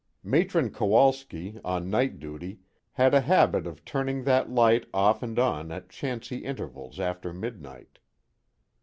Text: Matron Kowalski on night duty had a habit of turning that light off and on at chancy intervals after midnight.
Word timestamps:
Matron 0.23 0.71
Kowalski 0.71 1.59
on 1.63 1.91
night 1.91 2.19
duty 2.19 2.57
had 2.93 3.13
a 3.13 3.21
habit 3.21 3.67
of 3.67 3.85
turning 3.85 4.23
that 4.23 4.49
light 4.49 4.87
off 4.95 5.21
and 5.21 5.37
on 5.37 5.71
at 5.71 5.89
chancy 5.91 6.37
intervals 6.39 6.99
after 6.99 7.31
midnight. 7.31 7.99